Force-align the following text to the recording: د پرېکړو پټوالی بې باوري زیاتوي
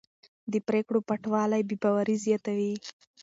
د 0.51 0.53
پرېکړو 0.67 0.99
پټوالی 1.09 1.61
بې 1.69 1.75
باوري 1.83 2.15
زیاتوي 2.25 2.73